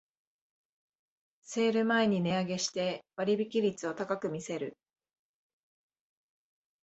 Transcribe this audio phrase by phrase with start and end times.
[1.43, 4.75] セール前に値上げして割引率を高く見せる